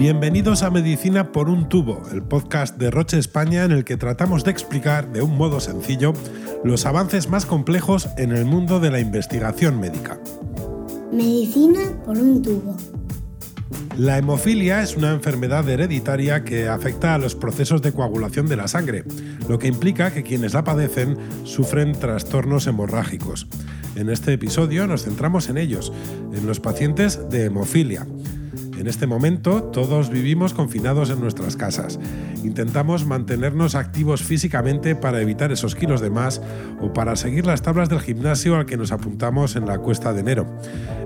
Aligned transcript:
Bienvenidos 0.00 0.62
a 0.62 0.70
Medicina 0.70 1.30
por 1.30 1.50
un 1.50 1.68
tubo, 1.68 2.00
el 2.10 2.22
podcast 2.22 2.78
de 2.78 2.90
Roche 2.90 3.18
España 3.18 3.64
en 3.64 3.70
el 3.70 3.84
que 3.84 3.98
tratamos 3.98 4.44
de 4.44 4.50
explicar 4.50 5.12
de 5.12 5.20
un 5.20 5.36
modo 5.36 5.60
sencillo 5.60 6.14
los 6.64 6.86
avances 6.86 7.28
más 7.28 7.44
complejos 7.44 8.08
en 8.16 8.32
el 8.32 8.46
mundo 8.46 8.80
de 8.80 8.90
la 8.90 8.98
investigación 8.98 9.78
médica. 9.78 10.18
Medicina 11.12 11.80
por 12.06 12.16
un 12.16 12.40
tubo. 12.40 12.78
La 13.98 14.16
hemofilia 14.16 14.82
es 14.82 14.96
una 14.96 15.12
enfermedad 15.12 15.68
hereditaria 15.68 16.44
que 16.44 16.66
afecta 16.66 17.14
a 17.14 17.18
los 17.18 17.34
procesos 17.34 17.82
de 17.82 17.92
coagulación 17.92 18.46
de 18.46 18.56
la 18.56 18.68
sangre, 18.68 19.04
lo 19.50 19.58
que 19.58 19.68
implica 19.68 20.14
que 20.14 20.22
quienes 20.22 20.54
la 20.54 20.64
padecen 20.64 21.18
sufren 21.44 21.92
trastornos 21.92 22.66
hemorrágicos. 22.66 23.48
En 23.96 24.08
este 24.08 24.32
episodio 24.32 24.86
nos 24.86 25.04
centramos 25.04 25.50
en 25.50 25.58
ellos, 25.58 25.92
en 26.32 26.46
los 26.46 26.58
pacientes 26.58 27.28
de 27.28 27.44
hemofilia. 27.44 28.06
En 28.80 28.86
este 28.86 29.06
momento 29.06 29.62
todos 29.62 30.08
vivimos 30.08 30.54
confinados 30.54 31.10
en 31.10 31.20
nuestras 31.20 31.54
casas. 31.54 32.00
Intentamos 32.42 33.04
mantenernos 33.04 33.74
activos 33.74 34.22
físicamente 34.22 34.96
para 34.96 35.20
evitar 35.20 35.52
esos 35.52 35.74
kilos 35.74 36.00
de 36.00 36.08
más 36.08 36.40
o 36.80 36.90
para 36.94 37.14
seguir 37.14 37.44
las 37.44 37.60
tablas 37.60 37.90
del 37.90 38.00
gimnasio 38.00 38.56
al 38.56 38.64
que 38.64 38.78
nos 38.78 38.90
apuntamos 38.90 39.54
en 39.54 39.66
la 39.66 39.76
cuesta 39.80 40.14
de 40.14 40.20
enero. 40.20 40.46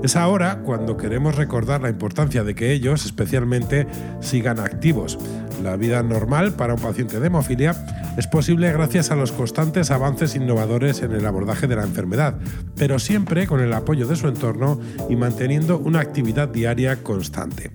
Es 0.05 0.15
ahora 0.15 0.61
cuando 0.63 0.97
queremos 0.97 1.35
recordar 1.35 1.83
la 1.83 1.91
importancia 1.91 2.45
de 2.45 2.55
que 2.55 2.71
ellos 2.71 3.07
especialmente 3.07 3.89
sigan 4.21 4.61
activos. 4.61 5.19
La 5.63 5.77
vida 5.77 6.03
normal 6.03 6.53
para 6.53 6.75
un 6.75 6.81
paciente 6.81 7.21
de 7.21 7.27
hemofilia 7.27 7.75
es 8.17 8.27
posible 8.27 8.73
gracias 8.73 9.11
a 9.11 9.17
los 9.17 9.33
constantes 9.33 9.91
avances 9.91 10.35
innovadores 10.35 11.03
en 11.03 11.13
el 11.13 11.27
abordaje 11.27 11.67
de 11.67 11.77
la 11.77 11.83
enfermedad, 11.83 12.39
pero 12.77 12.99
siempre 12.99 13.47
con 13.47 13.61
el 13.61 13.73
apoyo 13.73 14.07
de 14.07 14.17
su 14.17 14.29
entorno 14.29 14.81
y 15.09 15.17
manteniendo 15.17 15.79
una 15.79 16.01
actividad 16.01 16.49
diaria 16.49 17.03
constante. 17.03 17.73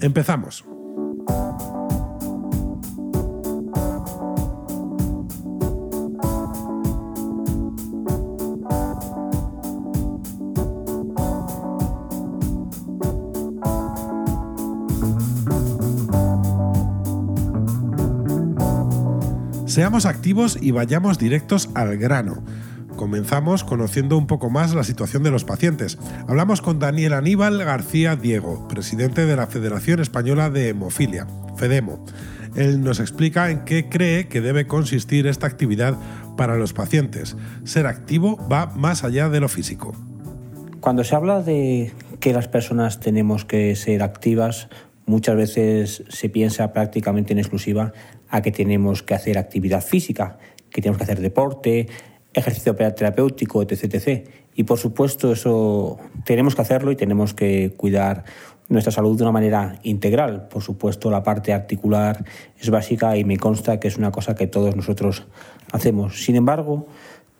Empezamos. 0.00 0.64
Seamos 19.72 20.04
activos 20.04 20.58
y 20.60 20.70
vayamos 20.70 21.18
directos 21.18 21.70
al 21.74 21.96
grano. 21.96 22.44
Comenzamos 22.94 23.64
conociendo 23.64 24.18
un 24.18 24.26
poco 24.26 24.50
más 24.50 24.74
la 24.74 24.84
situación 24.84 25.22
de 25.22 25.30
los 25.30 25.46
pacientes. 25.46 25.96
Hablamos 26.28 26.60
con 26.60 26.78
Daniel 26.78 27.14
Aníbal 27.14 27.56
García 27.64 28.14
Diego, 28.14 28.68
presidente 28.68 29.24
de 29.24 29.34
la 29.34 29.46
Federación 29.46 30.00
Española 30.00 30.50
de 30.50 30.68
Hemofilia, 30.68 31.26
FEDEMO. 31.56 32.04
Él 32.54 32.82
nos 32.82 33.00
explica 33.00 33.50
en 33.50 33.64
qué 33.64 33.88
cree 33.88 34.28
que 34.28 34.42
debe 34.42 34.66
consistir 34.66 35.26
esta 35.26 35.46
actividad 35.46 35.96
para 36.36 36.58
los 36.58 36.74
pacientes. 36.74 37.34
Ser 37.64 37.86
activo 37.86 38.36
va 38.52 38.66
más 38.76 39.04
allá 39.04 39.30
de 39.30 39.40
lo 39.40 39.48
físico. 39.48 39.96
Cuando 40.80 41.02
se 41.02 41.16
habla 41.16 41.40
de 41.40 41.94
que 42.20 42.34
las 42.34 42.46
personas 42.46 43.00
tenemos 43.00 43.46
que 43.46 43.74
ser 43.74 44.02
activas, 44.02 44.68
muchas 45.06 45.34
veces 45.34 46.04
se 46.10 46.28
piensa 46.28 46.74
prácticamente 46.74 47.32
en 47.32 47.38
exclusiva 47.38 47.94
a 48.32 48.40
que 48.40 48.50
tenemos 48.50 49.02
que 49.02 49.14
hacer 49.14 49.38
actividad 49.38 49.82
física, 49.84 50.38
que 50.70 50.80
tenemos 50.80 50.96
que 50.96 51.04
hacer 51.04 51.20
deporte, 51.20 51.86
ejercicio 52.32 52.74
terapéutico, 52.74 53.62
etc, 53.62 54.26
Y 54.54 54.64
por 54.64 54.78
supuesto 54.78 55.32
eso 55.32 55.98
tenemos 56.24 56.54
que 56.54 56.62
hacerlo 56.62 56.90
y 56.90 56.96
tenemos 56.96 57.34
que 57.34 57.74
cuidar 57.76 58.24
nuestra 58.70 58.90
salud 58.90 59.16
de 59.18 59.24
una 59.24 59.32
manera 59.32 59.78
integral. 59.82 60.48
Por 60.48 60.62
supuesto 60.62 61.10
la 61.10 61.22
parte 61.22 61.52
articular 61.52 62.24
es 62.58 62.70
básica 62.70 63.18
y 63.18 63.24
me 63.24 63.36
consta 63.36 63.78
que 63.78 63.88
es 63.88 63.98
una 63.98 64.10
cosa 64.10 64.34
que 64.34 64.46
todos 64.46 64.74
nosotros 64.74 65.26
hacemos. 65.70 66.24
Sin 66.24 66.36
embargo, 66.36 66.86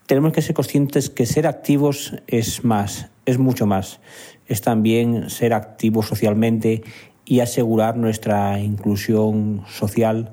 tenemos 0.06 0.34
que 0.34 0.42
ser 0.42 0.54
conscientes 0.54 1.08
que 1.08 1.24
ser 1.24 1.46
activos 1.46 2.16
es 2.26 2.64
más, 2.64 3.08
es 3.24 3.38
mucho 3.38 3.66
más. 3.66 4.00
Es 4.46 4.60
también 4.60 5.30
ser 5.30 5.54
activos 5.54 6.06
socialmente 6.06 6.82
y 7.24 7.40
asegurar 7.40 7.96
nuestra 7.96 8.60
inclusión 8.60 9.62
social, 9.66 10.32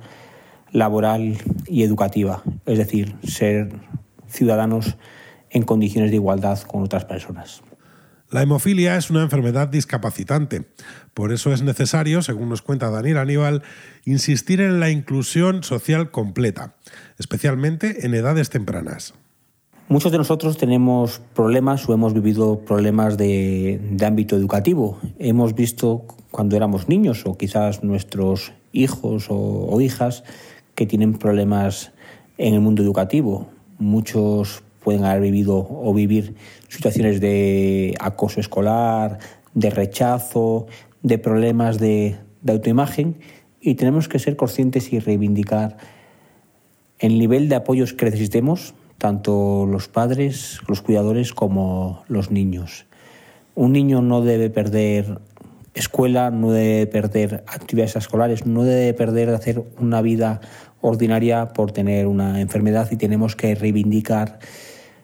laboral 0.71 1.37
y 1.67 1.83
educativa, 1.83 2.43
es 2.65 2.77
decir, 2.77 3.15
ser 3.23 3.69
ciudadanos 4.27 4.97
en 5.49 5.63
condiciones 5.63 6.11
de 6.11 6.17
igualdad 6.17 6.59
con 6.61 6.83
otras 6.83 7.05
personas. 7.05 7.61
La 8.31 8.43
hemofilia 8.43 8.95
es 8.95 9.09
una 9.09 9.23
enfermedad 9.23 9.69
discapacitante. 9.69 10.67
Por 11.15 11.33
eso 11.33 11.51
es 11.51 11.63
necesario, 11.63 12.21
según 12.21 12.49
nos 12.49 12.61
cuenta 12.61 12.91
Daniel 12.91 13.17
Aníbal, 13.17 13.63
insistir 14.05 14.61
en 14.61 14.79
la 14.79 14.91
inclusión 14.91 15.63
social 15.63 16.11
completa, 16.11 16.75
especialmente 17.17 18.05
en 18.05 18.13
edades 18.13 18.51
tempranas. 18.51 19.15
Muchos 19.87 20.11
de 20.11 20.19
nosotros 20.19 20.57
tenemos 20.57 21.19
problemas 21.33 21.89
o 21.89 21.93
hemos 21.95 22.13
vivido 22.13 22.59
problemas 22.59 23.17
de, 23.17 23.81
ámbito 24.05 24.35
educativo. 24.35 24.99
Hemos 25.17 25.55
visto 25.55 26.05
cuando 26.29 26.55
éramos 26.55 26.87
niños 26.87 27.23
o 27.25 27.35
quizás 27.35 27.83
nuestros 27.83 28.53
hijos 28.71 29.25
o, 29.29 29.81
hijas 29.81 30.23
que 30.79 30.85
tienen 30.85 31.15
problemas 31.15 31.91
en 32.37 32.53
el 32.53 32.61
mundo 32.61 32.81
educativo. 32.81 33.49
Muchos 33.79 34.63
pueden 34.81 35.03
haber 35.03 35.23
vivido 35.23 35.67
o 35.69 35.93
vivir 35.93 36.35
situaciones 36.69 37.19
de 37.19 37.95
acoso 37.99 38.39
escolar, 38.39 39.19
de 39.53 39.71
rechazo, 39.71 40.67
de 41.03 41.17
problemas 41.17 41.79
de, 41.79 42.15
autoimagen 42.47 43.17
y 43.59 43.75
tenemos 43.75 44.07
que 44.07 44.19
ser 44.19 44.37
conscientes 44.37 44.93
y 44.93 44.99
reivindicar 44.99 45.75
el 46.97 47.19
nivel 47.19 47.49
de 47.49 47.55
apoyos 47.55 47.93
que 47.93 48.05
necesitemos 48.05 48.73
tanto 48.97 49.65
los 49.65 49.89
padres, 49.89 50.61
los 50.69 50.81
cuidadores 50.81 51.33
como 51.33 52.05
los 52.07 52.31
niños. 52.31 52.85
Un 53.53 53.73
niño 53.73 54.01
no 54.01 54.21
debe 54.21 54.49
perder 54.49 55.19
escuela, 55.73 56.31
no 56.31 56.51
debe 56.51 56.87
perder 56.87 57.43
actividades 57.47 57.95
escolares, 57.95 58.45
no 58.45 58.63
debe 58.63 58.93
perder 58.93 59.29
de 59.29 59.35
hacer 59.35 59.63
una 59.79 60.01
vida 60.01 60.41
ordinaria 60.81 61.49
por 61.49 61.71
tener 61.71 62.07
una 62.07 62.41
enfermedad 62.41 62.89
y 62.91 62.95
tenemos 62.95 63.35
que 63.35 63.55
reivindicar 63.55 64.39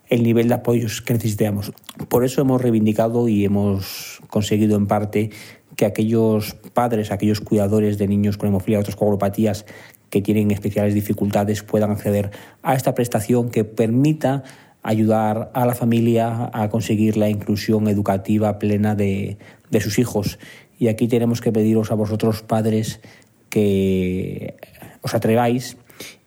el 0.08 0.24
nivel 0.24 0.48
de 0.48 0.56
apoyos 0.56 1.02
que 1.02 1.14
necesitamos. 1.14 1.72
Por 2.10 2.24
eso 2.24 2.42
hemos 2.42 2.62
reivindicado 2.62 3.28
y 3.28 3.46
hemos 3.46 4.22
conseguido 4.30 4.78
en 4.78 4.88
parte 4.88 5.32
que 5.76 5.86
aquellos 5.86 6.56
padres, 6.74 7.12
aquellos 7.12 7.42
cuidadores 7.42 7.98
de 7.98 8.08
niños 8.08 8.38
con 8.38 8.50
hemofilia 8.50 8.78
y 8.78 8.82
otras 8.82 8.96
coagulopatías 8.96 9.66
que 10.10 10.22
tienen 10.22 10.52
especiales 10.52 10.94
dificultades 10.94 11.64
puedan 11.64 11.92
acceder 11.92 12.32
a 12.64 12.76
esta 12.76 12.96
prestación 12.96 13.50
que 13.50 13.64
permita 13.66 14.44
ayudar 14.84 15.52
a 15.54 15.66
la 15.66 15.74
familia 15.74 16.52
a 16.54 16.70
conseguir 16.70 17.18
la 17.18 17.30
inclusión 17.30 17.88
educativa 17.88 18.60
plena 18.60 18.96
de, 18.96 19.38
de 19.72 19.82
sus 19.82 19.98
hijos. 19.98 20.38
Y 20.78 20.88
aquí 20.88 21.08
tenemos 21.08 21.42
que 21.42 21.52
pediros 21.52 21.92
a 21.92 21.96
vosotros, 21.96 22.44
padres, 22.44 23.02
que 23.50 24.56
os 25.06 25.14
atreváis 25.14 25.78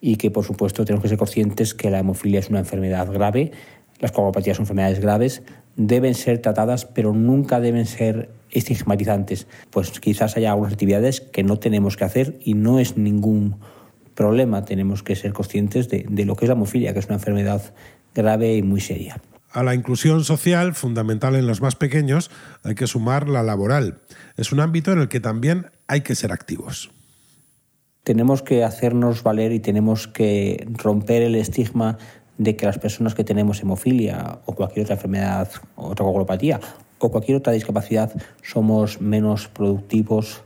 y 0.00 0.16
que, 0.16 0.30
por 0.30 0.44
supuesto, 0.44 0.84
tenemos 0.84 1.02
que 1.02 1.08
ser 1.08 1.18
conscientes 1.18 1.74
que 1.74 1.90
la 1.90 1.98
hemofilia 1.98 2.38
es 2.38 2.48
una 2.48 2.60
enfermedad 2.60 3.10
grave, 3.10 3.50
las 3.98 4.12
coagulopatías 4.12 4.56
son 4.56 4.62
enfermedades 4.62 5.00
graves, 5.00 5.42
deben 5.74 6.14
ser 6.14 6.38
tratadas, 6.38 6.84
pero 6.84 7.12
nunca 7.12 7.58
deben 7.58 7.86
ser 7.86 8.30
estigmatizantes. 8.52 9.48
Pues 9.70 9.98
quizás 9.98 10.36
haya 10.36 10.52
algunas 10.52 10.72
actividades 10.72 11.20
que 11.20 11.42
no 11.42 11.58
tenemos 11.58 11.96
que 11.96 12.04
hacer 12.04 12.38
y 12.40 12.54
no 12.54 12.78
es 12.78 12.96
ningún 12.96 13.56
problema. 14.14 14.64
Tenemos 14.64 15.02
que 15.02 15.16
ser 15.16 15.32
conscientes 15.32 15.88
de, 15.88 16.06
de 16.08 16.24
lo 16.24 16.36
que 16.36 16.44
es 16.44 16.48
la 16.48 16.54
hemofilia, 16.54 16.92
que 16.92 17.00
es 17.00 17.06
una 17.06 17.16
enfermedad 17.16 17.74
grave 18.14 18.54
y 18.54 18.62
muy 18.62 18.80
seria. 18.80 19.20
A 19.50 19.64
la 19.64 19.74
inclusión 19.74 20.22
social, 20.22 20.74
fundamental 20.74 21.34
en 21.34 21.48
los 21.48 21.60
más 21.60 21.74
pequeños, 21.74 22.30
hay 22.62 22.76
que 22.76 22.86
sumar 22.86 23.28
la 23.28 23.42
laboral. 23.42 23.98
Es 24.36 24.52
un 24.52 24.60
ámbito 24.60 24.92
en 24.92 25.00
el 25.00 25.08
que 25.08 25.20
también 25.20 25.66
hay 25.88 26.02
que 26.02 26.14
ser 26.14 26.30
activos. 26.30 26.92
Tenemos 28.08 28.40
que 28.40 28.64
hacernos 28.64 29.22
valer 29.22 29.52
y 29.52 29.60
tenemos 29.60 30.08
que 30.08 30.66
romper 30.78 31.20
el 31.20 31.34
estigma 31.34 31.98
de 32.38 32.56
que 32.56 32.64
las 32.64 32.78
personas 32.78 33.14
que 33.14 33.22
tenemos 33.22 33.60
hemofilia 33.60 34.38
o 34.46 34.54
cualquier 34.54 34.84
otra 34.84 34.94
enfermedad, 34.94 35.50
otra 35.76 36.04
coagulopatía 36.04 36.58
o 37.00 37.10
cualquier 37.10 37.36
otra 37.36 37.52
discapacidad 37.52 38.10
somos 38.40 39.02
menos 39.02 39.48
productivos 39.48 40.42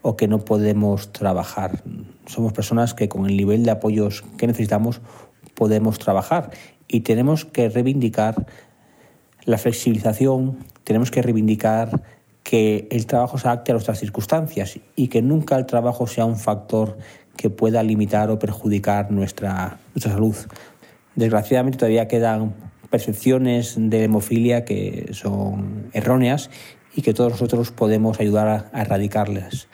o 0.00 0.16
que 0.16 0.26
no 0.26 0.38
podemos 0.46 1.12
trabajar. 1.12 1.82
Somos 2.24 2.54
personas 2.54 2.94
que 2.94 3.10
con 3.10 3.26
el 3.26 3.36
nivel 3.36 3.62
de 3.64 3.72
apoyos 3.72 4.24
que 4.38 4.46
necesitamos 4.46 5.02
podemos 5.54 5.98
trabajar 5.98 6.50
y 6.88 7.00
tenemos 7.00 7.44
que 7.44 7.68
reivindicar 7.68 8.46
la 9.44 9.58
flexibilización, 9.58 10.64
tenemos 10.82 11.10
que 11.10 11.20
reivindicar 11.20 12.21
que 12.42 12.88
el 12.90 13.06
trabajo 13.06 13.38
se 13.38 13.48
adapte 13.48 13.72
a 13.72 13.74
nuestras 13.74 13.98
circunstancias 14.00 14.78
y 14.96 15.08
que 15.08 15.22
nunca 15.22 15.56
el 15.56 15.66
trabajo 15.66 16.06
sea 16.06 16.24
un 16.24 16.36
factor 16.36 16.98
que 17.36 17.50
pueda 17.50 17.82
limitar 17.82 18.30
o 18.30 18.38
perjudicar 18.38 19.10
nuestra, 19.10 19.78
nuestra 19.94 20.12
salud. 20.12 20.36
Desgraciadamente 21.14 21.78
todavía 21.78 22.08
quedan 22.08 22.54
percepciones 22.90 23.74
de 23.78 24.04
hemofilia 24.04 24.64
que 24.64 25.10
son 25.12 25.88
erróneas 25.92 26.50
y 26.94 27.02
que 27.02 27.14
todos 27.14 27.32
nosotros 27.32 27.70
podemos 27.70 28.20
ayudar 28.20 28.70
a, 28.72 28.80
erradicarlas. 28.80 29.68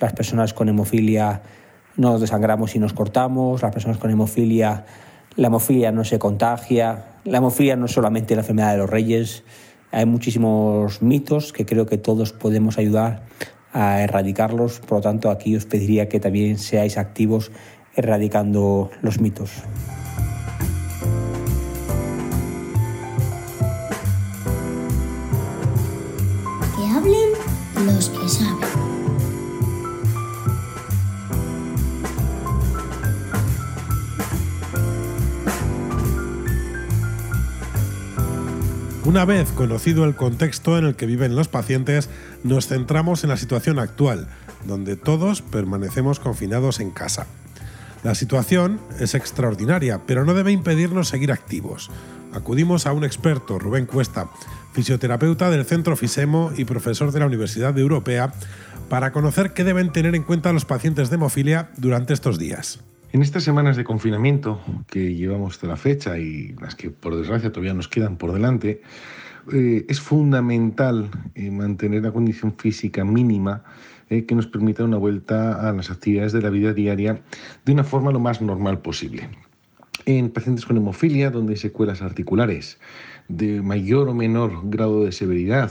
las 0.00 0.12
personas 0.12 0.54
con 0.54 0.68
hemofilia 0.68 1.42
no 1.96 2.12
nos 2.12 2.20
desangramos 2.20 2.76
y 2.76 2.78
nos 2.78 2.92
cortamos, 2.92 3.62
las 3.62 3.72
personas 3.72 3.98
con 3.98 4.10
hemofilia, 4.10 4.84
la 5.36 5.48
hemofilia 5.48 5.92
no 5.92 6.04
se 6.04 6.18
contagia, 6.18 7.06
la 7.24 7.38
hemofilia 7.38 7.76
no 7.76 7.86
es 7.86 7.92
solamente 7.92 8.34
la 8.34 8.42
enfermedad 8.42 8.72
de 8.72 8.78
los 8.78 8.88
reyes, 8.88 9.42
hay 9.92 10.06
muchísimos 10.06 11.02
mitos 11.02 11.52
que 11.52 11.66
creo 11.66 11.86
que 11.86 11.98
todos 11.98 12.32
podemos 12.32 12.78
ayudar 12.78 13.22
a 13.72 14.02
erradicarlos, 14.02 14.80
por 14.80 14.98
lo 14.98 15.02
tanto 15.02 15.30
aquí 15.30 15.56
os 15.56 15.66
pediría 15.66 16.08
que 16.08 16.20
también 16.20 16.58
seáis 16.58 16.98
activos 16.98 17.50
erradicando 17.94 18.90
los 19.02 19.20
mitos. 19.20 19.50
Una 39.10 39.24
vez 39.24 39.50
conocido 39.50 40.04
el 40.04 40.14
contexto 40.14 40.78
en 40.78 40.84
el 40.84 40.94
que 40.94 41.04
viven 41.04 41.34
los 41.34 41.48
pacientes, 41.48 42.08
nos 42.44 42.68
centramos 42.68 43.24
en 43.24 43.30
la 43.30 43.36
situación 43.36 43.80
actual, 43.80 44.28
donde 44.64 44.94
todos 44.94 45.42
permanecemos 45.42 46.20
confinados 46.20 46.78
en 46.78 46.92
casa. 46.92 47.26
La 48.04 48.14
situación 48.14 48.78
es 49.00 49.16
extraordinaria, 49.16 50.02
pero 50.06 50.24
no 50.24 50.32
debe 50.32 50.52
impedirnos 50.52 51.08
seguir 51.08 51.32
activos. 51.32 51.90
Acudimos 52.32 52.86
a 52.86 52.92
un 52.92 53.02
experto, 53.02 53.58
Rubén 53.58 53.86
Cuesta, 53.86 54.28
fisioterapeuta 54.74 55.50
del 55.50 55.64
Centro 55.64 55.96
Fisemo 55.96 56.52
y 56.56 56.64
profesor 56.64 57.10
de 57.10 57.18
la 57.18 57.26
Universidad 57.26 57.76
Europea, 57.76 58.32
para 58.88 59.10
conocer 59.10 59.54
qué 59.54 59.64
deben 59.64 59.90
tener 59.90 60.14
en 60.14 60.22
cuenta 60.22 60.52
los 60.52 60.66
pacientes 60.66 61.10
de 61.10 61.16
hemofilia 61.16 61.70
durante 61.78 62.12
estos 62.12 62.38
días. 62.38 62.78
En 63.12 63.22
estas 63.22 63.42
semanas 63.42 63.76
de 63.76 63.82
confinamiento 63.82 64.60
que 64.86 65.16
llevamos 65.16 65.54
hasta 65.54 65.66
la 65.66 65.76
fecha 65.76 66.16
y 66.16 66.54
las 66.60 66.76
que 66.76 66.90
por 66.90 67.16
desgracia 67.16 67.50
todavía 67.50 67.74
nos 67.74 67.88
quedan 67.88 68.16
por 68.16 68.32
delante, 68.32 68.82
eh, 69.52 69.84
es 69.88 70.00
fundamental 70.00 71.10
eh, 71.34 71.50
mantener 71.50 72.04
la 72.04 72.12
condición 72.12 72.54
física 72.56 73.04
mínima 73.04 73.64
eh, 74.10 74.26
que 74.26 74.36
nos 74.36 74.46
permita 74.46 74.84
una 74.84 74.96
vuelta 74.96 75.68
a 75.68 75.72
las 75.72 75.90
actividades 75.90 76.32
de 76.32 76.42
la 76.42 76.50
vida 76.50 76.72
diaria 76.72 77.20
de 77.64 77.72
una 77.72 77.82
forma 77.82 78.12
lo 78.12 78.20
más 78.20 78.40
normal 78.40 78.78
posible. 78.78 79.28
En 80.06 80.30
pacientes 80.30 80.64
con 80.64 80.76
hemofilia, 80.76 81.30
donde 81.30 81.54
hay 81.54 81.58
secuelas 81.58 82.02
articulares 82.02 82.78
de 83.36 83.62
mayor 83.62 84.08
o 84.08 84.14
menor 84.14 84.52
grado 84.64 85.04
de 85.04 85.12
severidad 85.12 85.70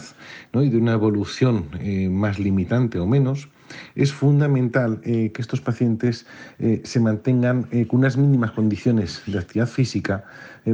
¿no? 0.53 0.63
y 0.63 0.69
de 0.69 0.77
una 0.77 0.93
evolución 0.93 1.65
más 2.11 2.39
limitante 2.39 2.99
o 2.99 3.05
menos, 3.05 3.49
es 3.95 4.13
fundamental 4.13 5.01
eh, 5.03 5.31
que 5.33 5.41
estos 5.41 5.61
pacientes 5.61 6.25
eh, 6.59 6.81
se 6.83 6.99
mantengan 6.99 7.67
eh, 7.71 7.87
con 7.87 7.99
unas 7.99 8.17
mínimas 8.17 8.51
condiciones 8.51 9.21
de 9.25 9.39
actividad 9.39 9.67
física 9.67 10.23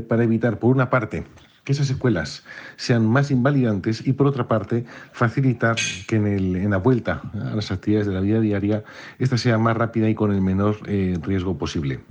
para 0.08 0.24
evitar, 0.24 0.60
por 0.60 0.76
una 0.76 0.90
parte, 0.90 1.24
que 1.64 1.72
esas 1.72 1.88
secuelas 1.88 2.44
sean 2.76 3.06
más 3.06 3.32
invalidantes 3.32 4.06
y 4.06 4.14
por 4.14 4.28
otra 4.28 4.48
parte 4.48 4.86
facilitar 5.14 5.78
que 6.08 6.16
en, 6.18 6.70
la 6.70 6.78
vuelta 6.78 7.22
a 7.34 7.56
las 7.56 7.72
actividades 7.72 8.08
de 8.08 8.14
la 8.14 8.20
vida 8.20 8.40
diaria 8.40 8.84
esta 9.20 9.38
sea 9.38 9.58
más 9.58 9.78
rápida 9.78 10.10
y 10.10 10.16
con 10.16 10.32
el 10.32 10.42
menor 10.42 10.78
riesgo 10.84 11.58
posible. 11.58 12.02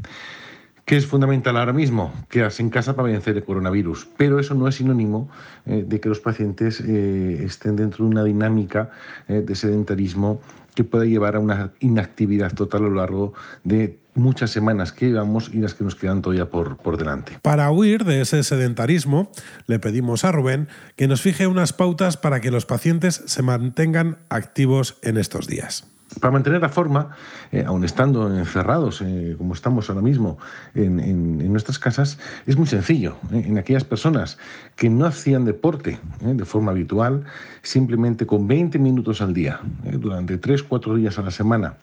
¿Qué 0.84 0.96
es 0.96 1.06
fundamental 1.06 1.56
ahora 1.56 1.72
mismo? 1.72 2.12
Quedarse 2.28 2.62
en 2.62 2.70
casa 2.70 2.94
para 2.94 3.08
vencer 3.08 3.36
el 3.36 3.44
coronavirus. 3.44 4.06
Pero 4.16 4.38
eso 4.38 4.54
no 4.54 4.68
es 4.68 4.74
sinónimo 4.74 5.30
de 5.64 6.00
que 6.00 6.10
los 6.10 6.20
pacientes 6.20 6.80
estén 6.80 7.76
dentro 7.76 8.04
de 8.04 8.10
una 8.10 8.22
dinámica 8.22 8.90
de 9.26 9.54
sedentarismo 9.54 10.40
que 10.74 10.84
pueda 10.84 11.04
llevar 11.04 11.36
a 11.36 11.40
una 11.40 11.72
inactividad 11.80 12.52
total 12.52 12.84
a 12.84 12.88
lo 12.88 12.94
largo 12.96 13.32
de 13.62 13.98
muchas 14.14 14.50
semanas 14.50 14.92
que 14.92 15.06
llevamos 15.06 15.50
y 15.52 15.58
las 15.58 15.74
que 15.74 15.84
nos 15.84 15.94
quedan 15.94 16.22
todavía 16.22 16.50
por, 16.50 16.76
por 16.76 16.96
delante. 16.96 17.38
Para 17.42 17.70
huir 17.70 18.04
de 18.04 18.20
ese 18.20 18.42
sedentarismo, 18.42 19.30
le 19.66 19.78
pedimos 19.78 20.24
a 20.24 20.32
Rubén 20.32 20.68
que 20.96 21.08
nos 21.08 21.20
fije 21.20 21.46
unas 21.46 21.72
pautas 21.72 22.16
para 22.16 22.40
que 22.40 22.50
los 22.50 22.66
pacientes 22.66 23.22
se 23.26 23.42
mantengan 23.42 24.18
activos 24.28 24.98
en 25.02 25.16
estos 25.16 25.46
días. 25.46 25.93
Para 26.20 26.32
mantener 26.32 26.60
la 26.60 26.68
forma, 26.68 27.10
eh, 27.50 27.64
aun 27.66 27.84
estando 27.84 28.28
encerrados, 28.36 29.02
eh, 29.02 29.34
como 29.36 29.54
estamos 29.54 29.88
ahora 29.88 30.02
mismo 30.02 30.38
en, 30.74 31.52
nuestras 31.52 31.78
casas, 31.78 32.18
es 32.46 32.56
muy 32.56 32.66
sencillo. 32.66 33.16
Eh. 33.32 33.44
En 33.46 33.58
aquellas 33.58 33.84
personas 33.84 34.38
que 34.76 34.88
no 34.88 35.06
hacían 35.06 35.44
deporte 35.44 35.98
de 36.20 36.44
forma 36.44 36.72
habitual, 36.72 37.24
simplemente 37.62 38.26
con 38.26 38.46
20 38.46 38.78
minutos 38.78 39.20
al 39.20 39.34
día, 39.34 39.60
durante 39.84 40.40
3-4 40.40 40.96
días 40.96 41.18
a 41.18 41.22
la 41.22 41.30
semana 41.30 41.74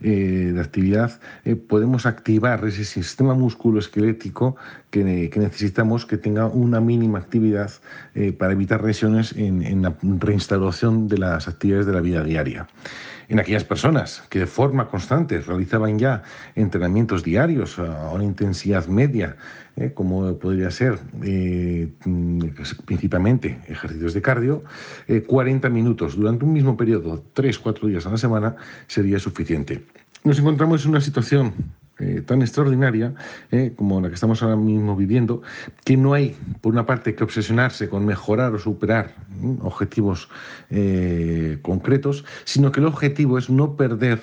de 0.00 0.60
actividad, 0.60 1.20
podemos 1.68 2.04
activar 2.04 2.64
ese 2.64 2.84
sistema 2.84 3.34
musculoesquelético 3.34 4.56
que, 4.90 5.30
que, 5.32 5.40
necesitamos 5.40 6.04
que 6.04 6.18
tenga 6.18 6.46
una 6.46 6.80
mínima 6.80 7.18
actividad 7.18 7.70
para 8.38 8.52
evitar 8.52 8.84
lesiones 8.84 9.32
en, 9.32 9.62
en 9.62 9.82
la 9.82 9.94
reinstauración 10.02 11.08
de 11.08 11.18
las 11.18 11.48
actividades 11.48 11.86
de 11.86 11.92
la 11.92 12.00
vida 12.00 12.22
diaria 12.22 12.66
en 13.30 13.38
aquellas 13.38 13.62
personas 13.64 14.24
que 14.28 14.40
de 14.40 14.46
forma 14.46 14.88
constante 14.88 15.40
realizaban 15.40 15.98
ya 16.00 16.24
entrenamientos 16.56 17.22
diarios 17.22 17.78
a 17.78 18.10
una 18.10 18.24
intensidad 18.24 18.88
media, 18.88 19.36
eh, 19.76 19.92
como 19.94 20.36
podría 20.36 20.72
ser 20.72 20.98
eh, 21.22 21.88
principalmente 22.84 23.60
ejercicios 23.68 24.14
de 24.14 24.20
cardio, 24.20 24.64
40 25.28 25.66
eh, 25.66 25.70
minutos 25.70 26.16
durante 26.16 26.44
un 26.44 26.52
mismo 26.52 26.76
periodo, 26.76 27.22
3-4 27.36 27.86
días 27.86 28.04
a 28.04 28.10
la 28.10 28.18
semana, 28.18 28.56
sería 28.88 29.20
suficiente. 29.20 29.84
Nos 30.24 30.40
encontramos 30.40 30.84
en 30.84 30.90
una 30.90 31.00
situación 31.00 31.54
tan 32.24 32.40
extraordinaria 32.40 33.12
como 33.76 34.00
la 34.00 34.08
que 34.08 34.14
estamos 34.14 34.42
ahora 34.42 34.56
mismo 34.56 34.96
viviendo, 34.96 35.42
que 35.84 35.98
no 35.98 36.14
hay, 36.14 36.34
por 36.62 36.72
una 36.72 36.86
parte, 36.86 37.14
que 37.14 37.22
obsesionarse 37.22 37.90
con 37.90 38.06
mejorar 38.06 38.54
o 38.54 38.58
superar 38.58 39.14
objetivos 39.62 40.28
eh, 40.70 41.58
concretos, 41.62 42.24
sino 42.44 42.72
que 42.72 42.80
el 42.80 42.86
objetivo 42.86 43.38
es 43.38 43.50
no 43.50 43.76
perder 43.76 44.20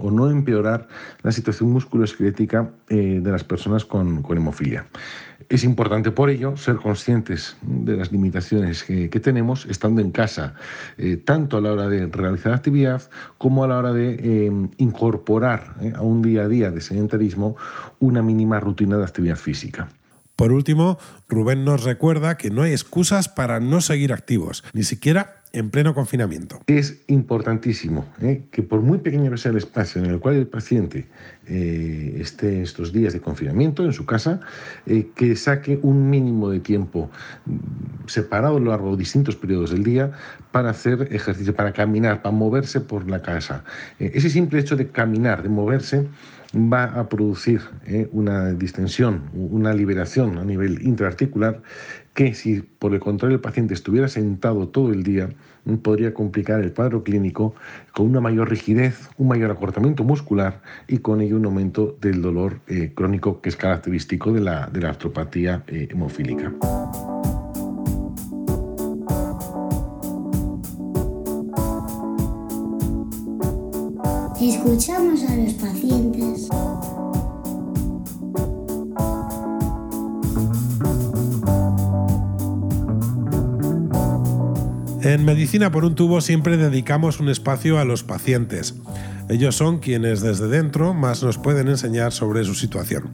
o 0.00 0.10
no 0.10 0.28
empeorar 0.28 0.88
la 1.22 1.30
situación 1.30 1.70
musculoesquelética 1.70 2.68
de 2.88 3.30
las 3.30 3.44
personas 3.44 3.84
con 3.84 4.24
hemofilia. 4.28 4.88
Es 5.48 5.64
importante 5.64 6.10
por 6.10 6.28
ello 6.28 6.58
ser 6.58 6.76
conscientes 6.76 7.56
de 7.62 7.96
las 7.96 8.12
limitaciones 8.12 8.84
que, 8.84 9.08
tenemos 9.08 9.64
estando 9.64 10.02
en 10.02 10.10
casa, 10.10 10.54
eh, 10.98 11.16
tanto 11.16 11.56
a 11.56 11.60
la 11.62 11.72
hora 11.72 11.88
de 11.88 12.06
realizar 12.06 12.52
actividad 12.52 13.02
como 13.38 13.64
a 13.64 13.68
la 13.68 13.78
hora 13.78 13.92
de 13.94 14.18
eh, 14.20 14.68
incorporar 14.76 15.74
eh, 15.80 15.92
a 15.96 16.02
un 16.02 16.20
día 16.20 16.42
a 16.42 16.48
día 16.48 16.70
de 16.70 16.82
sedentarismo 16.82 17.56
una 17.98 18.20
mínima 18.20 18.60
rutina 18.60 18.98
de 18.98 19.04
actividad 19.04 19.36
física. 19.36 19.88
Por 20.38 20.52
último, 20.52 21.00
Rubén 21.28 21.64
nos 21.64 21.82
recuerda 21.82 22.36
que 22.36 22.48
no 22.48 22.62
hay 22.62 22.70
excusas 22.70 23.28
para 23.28 23.58
no 23.58 23.80
seguir 23.80 24.12
activos, 24.12 24.62
ni 24.72 24.84
siquiera 24.84 25.37
en 25.52 25.70
pleno 25.70 25.94
confinamiento. 25.94 26.60
Es 26.66 27.02
importantísimo 27.06 28.06
¿eh? 28.20 28.44
que 28.50 28.62
por 28.62 28.80
muy 28.80 28.98
pequeño 28.98 29.30
que 29.30 29.38
sea 29.38 29.50
el 29.50 29.58
espacio 29.58 30.02
en 30.02 30.10
el 30.10 30.18
cual 30.18 30.36
el 30.36 30.46
paciente 30.46 31.06
eh, 31.46 32.16
esté 32.20 32.62
estos 32.62 32.92
días 32.92 33.12
de 33.12 33.20
confinamiento 33.20 33.84
en 33.84 33.92
su 33.92 34.04
casa, 34.04 34.40
eh, 34.86 35.08
que 35.14 35.36
saque 35.36 35.78
un 35.82 36.10
mínimo 36.10 36.50
de 36.50 36.60
tiempo 36.60 37.10
mm, 37.46 37.56
separado 38.06 38.56
a 38.56 38.60
lo 38.60 38.70
largo 38.70 38.90
de 38.92 38.98
distintos 38.98 39.36
periodos 39.36 39.70
del 39.70 39.84
día 39.84 40.12
para 40.52 40.70
hacer 40.70 41.08
ejercicio, 41.12 41.54
para 41.54 41.72
caminar, 41.72 42.22
para 42.22 42.34
moverse 42.34 42.80
por 42.80 43.08
la 43.08 43.22
casa. 43.22 43.64
ese 43.98 44.30
simple 44.30 44.58
hecho 44.60 44.76
de 44.76 44.88
caminar, 44.88 45.42
de 45.42 45.48
moverse, 45.48 46.06
va 46.54 46.84
a 46.84 47.08
producir 47.10 47.60
una 48.10 48.54
distensión, 48.54 49.28
una 49.34 49.74
liberación 49.74 50.38
a 50.38 50.44
nivel 50.44 50.80
intraarticular 50.80 51.60
que 52.18 52.34
si 52.34 52.62
por 52.62 52.94
el 52.94 52.98
contrario 52.98 53.36
el 53.36 53.40
paciente 53.40 53.74
estuviera 53.74 54.08
sentado 54.08 54.66
todo 54.66 54.92
el 54.92 55.04
día, 55.04 55.28
podría 55.84 56.12
complicar 56.12 56.60
el 56.60 56.74
cuadro 56.74 57.04
clínico 57.04 57.54
con 57.92 58.06
una 58.06 58.20
mayor 58.20 58.50
rigidez, 58.50 59.08
un 59.18 59.28
mayor 59.28 59.52
acortamiento 59.52 60.02
muscular 60.02 60.60
y 60.88 60.98
con 60.98 61.20
ello 61.20 61.36
un 61.36 61.44
aumento 61.44 61.96
del 62.00 62.20
dolor 62.20 62.58
eh, 62.66 62.90
crónico 62.92 63.40
que 63.40 63.50
es 63.50 63.56
característico 63.56 64.32
de 64.32 64.40
la, 64.40 64.66
de 64.66 64.80
la 64.80 64.88
artropatía 64.88 65.62
eh, 65.68 65.86
hemofílica. 65.92 66.52
Escuchamos 74.40 75.22
a 75.22 75.36
los 75.36 75.54
pacientes. 75.54 76.48
En 85.08 85.24
Medicina 85.24 85.70
por 85.70 85.86
un 85.86 85.94
tubo 85.94 86.20
siempre 86.20 86.58
dedicamos 86.58 87.18
un 87.18 87.30
espacio 87.30 87.78
a 87.78 87.86
los 87.86 88.02
pacientes. 88.02 88.74
Ellos 89.30 89.56
son 89.56 89.78
quienes 89.78 90.20
desde 90.20 90.48
dentro 90.48 90.92
más 90.92 91.22
nos 91.22 91.38
pueden 91.38 91.68
enseñar 91.68 92.12
sobre 92.12 92.44
su 92.44 92.52
situación. 92.54 93.04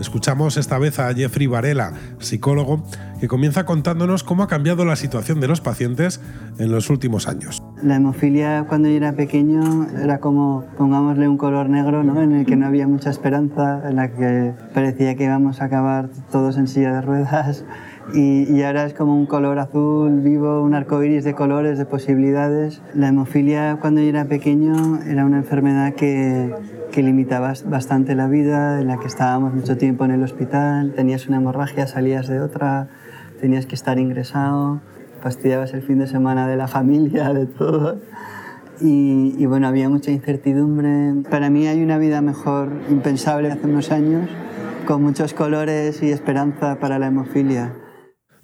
Escuchamos 0.00 0.56
esta 0.56 0.76
vez 0.80 0.98
a 0.98 1.14
Jeffrey 1.14 1.46
Varela, 1.46 1.92
psicólogo, 2.18 2.84
que 3.20 3.28
comienza 3.28 3.64
contándonos 3.64 4.24
cómo 4.24 4.42
ha 4.42 4.48
cambiado 4.48 4.84
la 4.84 4.96
situación 4.96 5.38
de 5.38 5.46
los 5.46 5.60
pacientes 5.60 6.20
en 6.58 6.72
los 6.72 6.90
últimos 6.90 7.28
años. 7.28 7.62
La 7.80 7.94
hemofilia 7.94 8.64
cuando 8.68 8.88
yo 8.88 8.96
era 8.96 9.12
pequeño 9.12 9.86
era 10.02 10.18
como, 10.18 10.64
pongámosle 10.76 11.28
un 11.28 11.36
color 11.36 11.68
negro, 11.68 12.02
¿no? 12.02 12.20
en 12.20 12.32
el 12.32 12.44
que 12.44 12.56
no 12.56 12.66
había 12.66 12.88
mucha 12.88 13.08
esperanza, 13.08 13.88
en 13.88 13.94
la 13.94 14.10
que 14.10 14.52
parecía 14.74 15.14
que 15.14 15.26
íbamos 15.26 15.60
a 15.60 15.66
acabar 15.66 16.08
todos 16.32 16.56
en 16.56 16.66
silla 16.66 16.92
de 16.92 17.02
ruedas. 17.02 17.64
Y, 18.12 18.52
y, 18.52 18.62
ahora 18.62 18.86
es 18.86 18.94
como 18.94 19.16
un 19.16 19.26
color 19.26 19.58
azul 19.58 20.20
vivo, 20.20 20.62
un 20.62 20.74
arco 20.74 21.02
iris 21.02 21.22
de 21.24 21.34
colores, 21.34 21.78
de 21.78 21.84
posibilidades. 21.84 22.82
La 22.94 23.08
hemofilia 23.08 23.78
cuando 23.80 24.00
yo 24.00 24.08
era 24.08 24.24
pequeño 24.24 25.00
era 25.06 25.24
una 25.24 25.38
enfermedad 25.38 25.94
que, 25.94 26.52
que 26.90 27.02
limitaba 27.02 27.52
bastante 27.66 28.14
la 28.14 28.26
vida, 28.26 28.80
en 28.80 28.88
la 28.88 28.98
que 28.98 29.06
estábamos 29.06 29.54
mucho 29.54 29.76
tiempo 29.76 30.04
en 30.04 30.10
el 30.10 30.22
hospital, 30.22 30.92
tenías 30.94 31.28
una 31.28 31.36
hemorragia, 31.36 31.86
salías 31.86 32.26
de 32.26 32.40
otra, 32.40 32.88
tenías 33.40 33.66
que 33.66 33.74
estar 33.74 33.98
ingresado, 33.98 34.80
fastidiabas 35.20 35.72
el 35.72 35.82
fin 35.82 35.98
de 35.98 36.06
semana 36.06 36.48
de 36.48 36.56
la 36.56 36.68
familia, 36.68 37.32
de 37.32 37.46
todo. 37.46 37.98
Y, 38.80 39.34
y, 39.38 39.46
bueno, 39.46 39.68
había 39.68 39.88
mucha 39.88 40.10
incertidumbre. 40.10 41.22
Para 41.30 41.50
mí 41.50 41.66
hay 41.66 41.82
una 41.82 41.98
vida 41.98 42.22
mejor, 42.22 42.72
impensable 42.88 43.52
hace 43.52 43.66
unos 43.66 43.92
años, 43.92 44.28
con 44.86 45.02
muchos 45.02 45.34
colores 45.34 46.02
y 46.02 46.10
esperanza 46.10 46.76
para 46.80 46.98
la 46.98 47.08
hemofilia. 47.08 47.72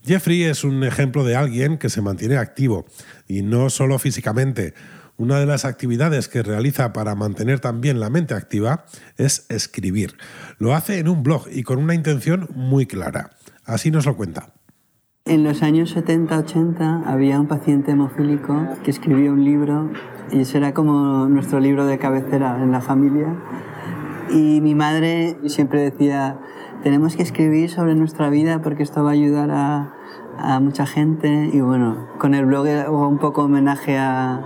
Jeffrey 0.06 0.44
es 0.44 0.62
un 0.62 0.84
ejemplo 0.84 1.25
de 1.25 1.34
alguien 1.34 1.78
que 1.78 1.90
se 1.90 2.00
mantiene 2.00 2.36
activo, 2.36 2.86
y 3.26 3.42
no 3.42 3.70
solo 3.70 3.98
físicamente. 3.98 4.72
Una 5.16 5.40
de 5.40 5.46
las 5.46 5.64
actividades 5.64 6.28
que 6.28 6.44
realiza 6.44 6.92
para 6.92 7.16
mantener 7.16 7.58
también 7.58 7.98
la 7.98 8.08
mente 8.08 8.34
activa 8.34 8.84
es 9.16 9.46
escribir. 9.48 10.14
Lo 10.58 10.76
hace 10.76 11.00
en 11.00 11.08
un 11.08 11.25
blog 11.25 11.48
y 11.50 11.64
con 11.64 11.78
una 11.78 11.94
intención 11.94 12.48
muy 12.54 12.86
clara. 12.86 13.30
Así 13.64 13.90
nos 13.90 14.06
lo 14.06 14.16
cuenta. 14.16 14.52
En 15.25 15.42
los 15.42 15.64
años 15.64 15.96
70-80 15.96 17.02
había 17.06 17.40
un 17.40 17.48
paciente 17.48 17.90
hemofílico 17.90 18.68
que 18.84 18.92
escribió 18.92 19.32
un 19.32 19.44
libro 19.44 19.90
y 20.30 20.42
ese 20.42 20.58
era 20.58 20.72
como 20.72 21.26
nuestro 21.26 21.58
libro 21.58 21.84
de 21.84 21.98
cabecera 21.98 22.62
en 22.62 22.70
la 22.70 22.80
familia. 22.80 23.34
Y 24.30 24.60
mi 24.60 24.76
madre 24.76 25.36
siempre 25.46 25.80
decía, 25.80 26.38
tenemos 26.83 27.16
que 27.16 27.23
escribir 27.23 27.71
sobre 27.71 27.95
nuestra 27.95 28.30
vida 28.30 28.61
porque 28.62 28.83
esto 28.83 29.02
va 29.02 29.11
a 29.11 29.12
ayudar 29.12 29.50
a, 29.50 29.95
a 30.38 30.61
mucha 30.61 30.87
gente. 30.87 31.50
Y 31.52 31.61
bueno, 31.61 32.09
con 32.18 32.35
el 32.35 32.47
blog 32.47 32.66
hago 32.68 33.09
un 33.09 33.18
poco 33.18 33.45
homenaje 33.45 33.99
a, 33.99 34.42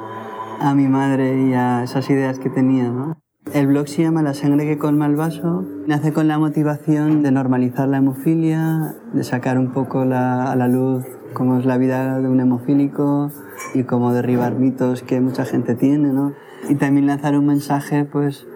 a 0.61 0.75
mi 0.75 0.89
madre 0.89 1.49
y 1.49 1.55
a 1.55 1.83
esas 1.85 2.09
ideas 2.11 2.39
que 2.39 2.51
tenía. 2.51 2.91
¿no? 2.91 3.21
El 3.55 3.67
blog 3.67 3.89
se 3.89 4.03
llama 4.03 4.23
La 4.23 4.35
sangre 4.35 4.67
que 4.67 4.79
colma 4.79 5.07
el 5.07 5.17
vaso. 5.17 5.65
Nace 5.87 6.13
con 6.13 6.29
la 6.29 6.39
motivación 6.39 7.23
de 7.23 7.33
normalizar 7.33 7.89
la 7.89 7.99
hemofilia, 7.99 8.95
de 9.13 9.25
sacar 9.25 9.59
un 9.59 9.73
poco 9.73 10.05
la, 10.05 10.51
a 10.51 10.57
la 10.57 10.69
luz 10.69 11.05
cómo 11.33 11.59
es 11.59 11.65
la 11.65 11.79
vida 11.79 12.21
de 12.21 12.29
un 12.29 12.41
hemofílico 12.41 13.31
y 13.75 13.85
cómo 13.85 14.13
derribar 14.13 14.55
mitos 14.55 15.03
que 15.03 15.21
mucha 15.21 15.45
gente 15.45 15.75
tiene, 15.75 16.13
¿no? 16.13 16.35
Y 16.69 16.75
también 16.75 17.07
lanzar 17.07 17.37
un 17.39 17.47
mensaje, 17.47 18.05
pues, 18.05 18.47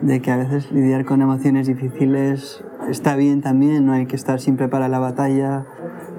de 0.00 0.22
que 0.22 0.30
a 0.30 0.36
veces 0.36 0.70
lidiar 0.72 1.04
con 1.04 1.22
emociones 1.22 1.66
difíciles 1.66 2.64
está 2.88 3.16
bien 3.16 3.40
también, 3.40 3.86
no 3.86 3.92
hay 3.92 4.06
que 4.06 4.16
estar 4.16 4.40
siempre 4.40 4.68
para 4.68 4.88
la 4.88 4.98
batalla, 4.98 5.66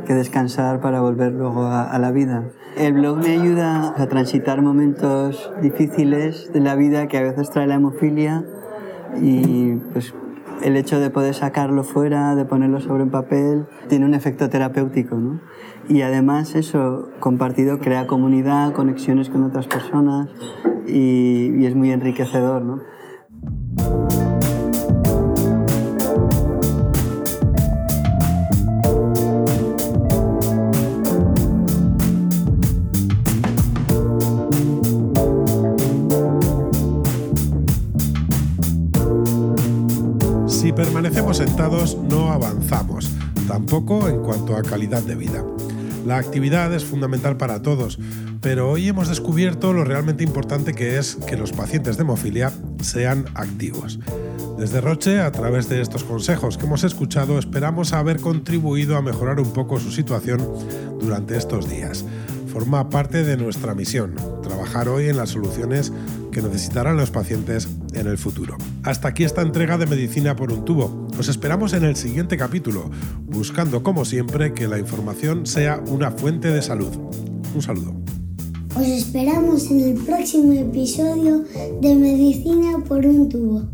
que 0.06 0.14
descansar 0.14 0.80
para 0.82 1.02
volver 1.02 1.34
luego 1.34 1.66
a, 1.66 1.98
la 2.00 2.12
vida. 2.12 2.44
El 2.78 2.94
blog 2.94 3.18
me 3.18 3.30
ayuda 3.30 3.94
a 3.98 4.08
transitar 4.08 4.62
momentos 4.62 5.52
difíciles 5.62 6.52
de 6.54 6.60
la 6.60 6.76
vida 6.76 7.08
que 7.08 7.18
a 7.18 7.22
veces 7.22 7.50
trae 7.50 7.68
la 7.68 7.76
hemofilia 7.76 8.44
y 9.22 9.76
pues 9.94 10.14
el 10.64 10.78
hecho 10.78 11.00
de 11.00 11.10
poder 11.10 11.34
sacarlo 11.34 11.84
fuera, 11.84 12.36
de 12.36 12.46
ponerlo 12.46 12.80
sobre 12.80 13.04
un 13.04 13.10
papel, 13.10 13.66
tiene 13.90 14.06
un 14.06 14.14
efecto 14.14 14.50
terapéutico, 14.50 15.16
¿no? 15.16 15.42
Y 15.90 16.04
además 16.04 16.56
eso, 16.56 17.10
compartido, 17.20 17.80
crea 17.80 18.08
comunidad, 18.08 18.72
conexiones 18.74 19.30
con 19.30 19.44
otras 19.44 19.68
personas 19.68 20.30
y, 20.88 21.52
y 21.58 21.66
es 21.66 21.76
muy 21.76 21.92
enriquecedor, 21.92 22.62
¿no? 22.62 22.82
Permanecemos 40.82 41.38
sentados 41.38 41.96
no 41.96 42.32
avanzamos, 42.32 43.08
tampoco 43.48 44.10
en 44.10 44.24
cuanto 44.24 44.56
a 44.56 44.64
calidad 44.64 45.04
de 45.04 45.14
vida. 45.14 45.46
La 46.08 46.18
actividad 46.18 46.74
es 46.74 46.84
fundamental 46.84 47.38
para 47.38 47.62
todos, 47.62 48.00
pero 48.42 48.72
hoy 48.72 48.88
hemos 48.88 49.08
descubierto 49.08 49.74
lo 49.74 49.84
realmente 49.84 50.24
importante 50.24 50.74
que 50.74 50.98
es 50.98 51.18
que 51.28 51.38
los 51.38 51.52
pacientes 51.52 51.98
de 51.98 52.02
hemofilia 52.02 52.52
sean 52.82 53.26
activos. 53.36 54.00
Desde 54.58 54.82
Roche, 54.82 55.22
a 55.22 55.32
través 55.32 55.70
de 55.70 55.82
estos 55.82 56.04
consejos 56.04 56.58
que 56.58 56.66
hemos 56.66 56.84
escuchado, 56.84 57.38
esperamos 57.38 57.94
haber 57.94 58.20
contribuido 58.20 58.98
a 58.98 59.04
mejorar 59.04 59.40
un 59.40 59.54
poco 59.54 59.80
su 59.80 59.92
situación 59.92 60.42
durante 61.00 61.38
estos 61.38 61.70
días. 61.70 62.06
Forma 62.52 62.90
parte 62.90 63.24
de 63.24 63.38
nuestra 63.38 63.76
misión, 63.76 64.16
trabajar 64.42 64.90
hoy 64.90 65.10
en 65.10 65.18
las 65.18 65.30
soluciones 65.30 65.94
que 66.32 66.42
necesitarán 66.42 66.98
los 66.98 67.12
pacientes 67.12 67.68
en 67.94 68.08
el 68.08 68.18
futuro. 68.18 68.58
Hasta 68.84 69.10
aquí 69.10 69.24
esta 69.24 69.44
entrega 69.44 69.78
de 69.78 69.86
Medicina 69.86 70.36
por 70.36 70.52
un 70.52 70.66
tubo. 70.66 71.08
Os 71.18 71.30
esperamos 71.30 71.74
en 71.74 71.84
el 71.84 71.96
siguiente 71.96 72.36
capítulo, 72.36 72.90
buscando 73.26 73.84
como 73.84 74.06
siempre 74.06 74.54
que 74.54 74.68
la 74.68 74.80
información 74.80 75.46
sea 75.46 75.84
una 75.88 76.10
fuente 76.10 76.50
de 76.50 76.64
salud. 76.64 76.92
Un 77.54 77.62
saludo. 77.62 77.94
Os 78.76 78.88
esperamos 78.88 79.70
en 79.70 79.82
el 79.82 79.94
próximo 80.04 80.54
episodio 80.54 81.44
de 81.82 81.96
Medicina 81.96 82.84
por 82.88 83.06
un 83.06 83.30
tubo. 83.30 83.70